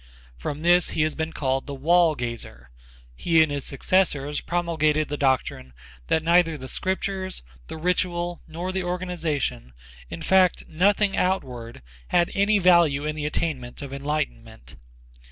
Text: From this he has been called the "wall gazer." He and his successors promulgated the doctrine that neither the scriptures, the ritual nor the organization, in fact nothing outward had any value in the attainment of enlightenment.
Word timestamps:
From 0.35 0.63
this 0.63 0.89
he 0.89 1.03
has 1.03 1.13
been 1.13 1.31
called 1.31 1.67
the 1.67 1.75
"wall 1.75 2.15
gazer." 2.15 2.71
He 3.13 3.43
and 3.43 3.51
his 3.51 3.65
successors 3.65 4.41
promulgated 4.41 5.09
the 5.09 5.15
doctrine 5.15 5.73
that 6.07 6.23
neither 6.23 6.57
the 6.57 6.67
scriptures, 6.67 7.43
the 7.67 7.77
ritual 7.77 8.41
nor 8.47 8.71
the 8.71 8.81
organization, 8.81 9.73
in 10.09 10.23
fact 10.23 10.67
nothing 10.67 11.15
outward 11.15 11.83
had 12.07 12.31
any 12.33 12.57
value 12.57 13.05
in 13.05 13.15
the 13.15 13.27
attainment 13.27 13.83
of 13.83 13.93
enlightenment. 13.93 14.75